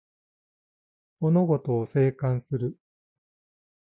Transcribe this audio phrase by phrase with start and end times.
[1.19, 2.75] 物事を静観する